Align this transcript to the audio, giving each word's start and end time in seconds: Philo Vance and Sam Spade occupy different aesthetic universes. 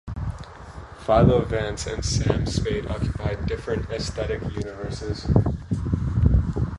Philo 0.97 1.41
Vance 1.45 1.85
and 1.85 2.03
Sam 2.03 2.47
Spade 2.47 2.87
occupy 2.87 3.35
different 3.45 3.87
aesthetic 3.91 4.41
universes. 4.55 5.27